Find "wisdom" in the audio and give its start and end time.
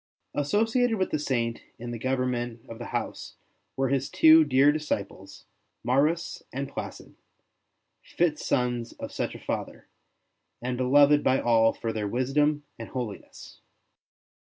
12.07-12.63